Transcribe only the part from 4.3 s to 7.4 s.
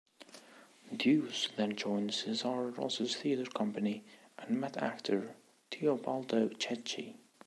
and met actor Teobaldo Checchi.